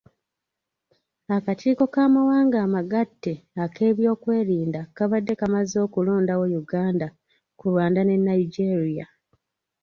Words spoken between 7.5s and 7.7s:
ku